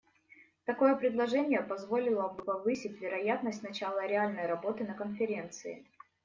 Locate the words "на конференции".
4.83-5.85